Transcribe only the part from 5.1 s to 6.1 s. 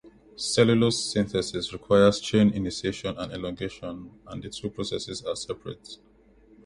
are separate.